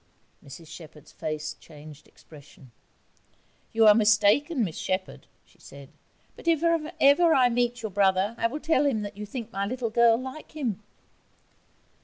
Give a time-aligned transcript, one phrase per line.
[0.43, 2.71] Mrs Shepherd's face changed expression.
[3.71, 5.89] 'You are mistaken, Miss Shepherd,' she said;
[6.35, 9.63] 'but if I ever meet your brother I will tell him that you think my
[9.67, 10.81] little girl like him.'